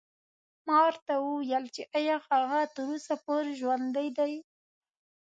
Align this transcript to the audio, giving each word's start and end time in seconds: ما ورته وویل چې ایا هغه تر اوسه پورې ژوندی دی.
ما 0.65 0.77
ورته 0.85 1.13
وویل 1.19 1.65
چې 1.75 1.81
ایا 1.97 2.15
هغه 2.29 2.59
تر 2.75 2.83
اوسه 2.91 3.13
پورې 3.25 3.51
ژوندی 3.59 4.07
دی. 4.17 4.33